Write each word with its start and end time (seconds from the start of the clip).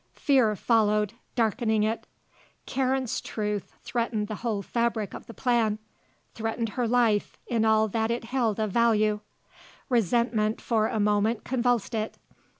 Fear 0.15 0.55
followed, 0.55 1.13
darkening 1.35 1.83
it. 1.83 2.07
Karen's 2.65 3.21
truth 3.21 3.75
threatened 3.83 4.27
the 4.29 4.37
whole 4.37 4.63
fabric 4.63 5.13
of 5.13 5.27
the 5.27 5.33
plan, 5.35 5.77
threatened 6.33 6.69
her 6.69 6.87
life 6.87 7.37
in 7.45 7.65
all 7.65 7.87
that 7.89 8.09
it 8.09 8.23
held 8.23 8.59
of 8.59 8.71
value. 8.71 9.19
Resentment 9.89 10.59
for 10.59 10.87
a 10.87 10.99
moment 10.99 11.43
convulsed 11.43 11.93
it. 11.93 12.17